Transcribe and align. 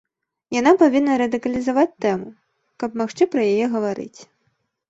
Яна 0.59 0.71
павінна 0.79 1.17
радыкалізаваць 1.23 1.99
тэму, 2.05 2.31
каб 2.85 2.97
магчы 3.03 3.23
пра 3.35 3.41
яе 3.53 3.65
гаварыць. 3.75 4.19